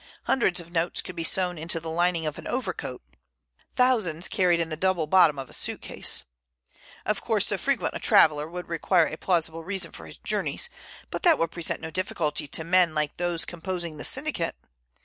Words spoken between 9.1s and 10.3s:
plausible reason for his